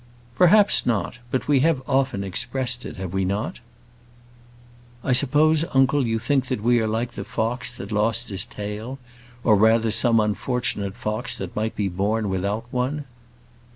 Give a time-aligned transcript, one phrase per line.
[0.35, 3.59] "Perhaps not; but we have often expressed it, have we not?"
[5.03, 8.97] "I suppose, uncle, you think that we are like the fox that lost his tail,
[9.43, 13.05] or rather some unfortunate fox that might be born without one."